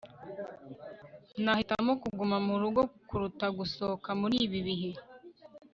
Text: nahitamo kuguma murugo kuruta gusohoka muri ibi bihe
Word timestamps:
nahitamo 1.43 1.91
kuguma 2.01 2.37
murugo 2.47 2.81
kuruta 3.07 3.47
gusohoka 3.57 4.09
muri 4.21 4.35
ibi 4.45 4.59
bihe 4.67 4.91